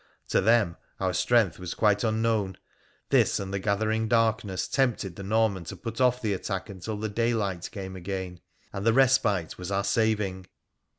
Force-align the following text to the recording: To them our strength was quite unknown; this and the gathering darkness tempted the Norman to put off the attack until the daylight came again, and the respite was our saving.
To 0.29 0.41
them 0.41 0.77
our 0.99 1.13
strength 1.13 1.59
was 1.59 1.75
quite 1.75 2.03
unknown; 2.03 2.57
this 3.09 3.39
and 3.39 3.53
the 3.53 3.59
gathering 3.59 4.07
darkness 4.07 4.67
tempted 4.67 5.15
the 5.15 5.21
Norman 5.21 5.63
to 5.65 5.75
put 5.75 6.01
off 6.01 6.23
the 6.23 6.33
attack 6.33 6.71
until 6.71 6.97
the 6.97 7.07
daylight 7.07 7.69
came 7.71 7.95
again, 7.95 8.39
and 8.73 8.83
the 8.83 8.93
respite 8.93 9.59
was 9.59 9.69
our 9.71 9.83
saving. 9.83 10.47